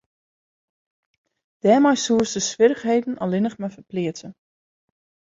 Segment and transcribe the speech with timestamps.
[1.61, 4.27] Dêrmei soest de swierrichheden allinne mar ferpleatse.